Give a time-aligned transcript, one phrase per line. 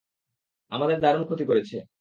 [0.71, 1.77] আমাদের দারুণ ক্ষতি করেছে।